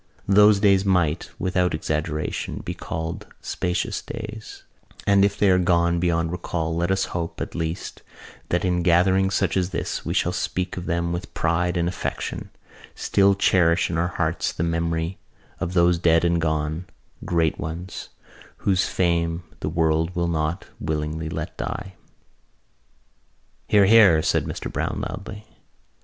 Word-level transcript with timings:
Those 0.27 0.59
days 0.59 0.83
might, 0.83 1.29
without 1.37 1.75
exaggeration, 1.75 2.61
be 2.65 2.73
called 2.73 3.27
spacious 3.39 4.01
days: 4.01 4.63
and 5.05 5.23
if 5.23 5.37
they 5.37 5.47
are 5.51 5.59
gone 5.59 5.99
beyond 5.99 6.31
recall 6.31 6.75
let 6.75 6.89
us 6.89 7.05
hope, 7.13 7.39
at 7.39 7.53
least, 7.53 8.01
that 8.49 8.65
in 8.65 8.81
gatherings 8.81 9.35
such 9.35 9.55
as 9.55 9.69
this 9.69 10.03
we 10.03 10.15
shall 10.15 10.31
still 10.33 10.43
speak 10.49 10.75
of 10.75 10.87
them 10.87 11.13
with 11.13 11.31
pride 11.35 11.77
and 11.77 11.87
affection, 11.87 12.49
still 12.95 13.35
cherish 13.35 13.91
in 13.91 13.97
our 13.99 14.07
hearts 14.07 14.51
the 14.51 14.63
memory 14.63 15.19
of 15.59 15.75
those 15.75 15.99
dead 15.99 16.25
and 16.25 16.41
gone 16.41 16.87
great 17.23 17.59
ones 17.59 18.09
whose 18.65 18.87
fame 18.89 19.43
the 19.59 19.69
world 19.69 20.15
will 20.15 20.27
not 20.27 20.65
willingly 20.79 21.29
let 21.29 21.55
die." 21.57 21.93
"Hear, 23.67 23.85
hear!" 23.85 24.23
said 24.23 24.45
Mr 24.45 24.71
Browne 24.73 25.05
loudly. 25.07 25.45